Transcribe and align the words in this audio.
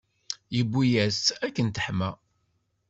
Yewwi-yas-tt 0.55 1.35
akken 1.45 1.67
teḥma. 1.69 2.11